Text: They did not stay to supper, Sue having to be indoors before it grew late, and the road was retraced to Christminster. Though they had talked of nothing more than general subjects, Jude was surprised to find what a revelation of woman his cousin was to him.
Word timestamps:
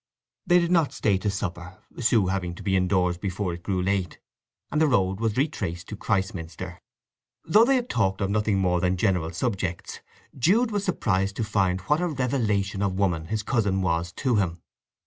They 0.47 0.57
did 0.57 0.71
not 0.71 0.93
stay 0.93 1.19
to 1.19 1.29
supper, 1.29 1.77
Sue 1.99 2.25
having 2.25 2.55
to 2.55 2.63
be 2.63 2.75
indoors 2.75 3.19
before 3.19 3.53
it 3.53 3.61
grew 3.61 3.83
late, 3.83 4.17
and 4.71 4.81
the 4.81 4.87
road 4.87 5.19
was 5.19 5.37
retraced 5.37 5.89
to 5.89 5.95
Christminster. 5.95 6.79
Though 7.45 7.65
they 7.65 7.75
had 7.75 7.87
talked 7.87 8.19
of 8.19 8.31
nothing 8.31 8.57
more 8.57 8.79
than 8.81 8.97
general 8.97 9.29
subjects, 9.31 9.99
Jude 10.35 10.71
was 10.71 10.83
surprised 10.83 11.35
to 11.35 11.43
find 11.43 11.81
what 11.81 12.01
a 12.01 12.07
revelation 12.07 12.81
of 12.81 12.97
woman 12.97 13.27
his 13.27 13.43
cousin 13.43 13.83
was 13.83 14.11
to 14.13 14.37
him. 14.37 14.63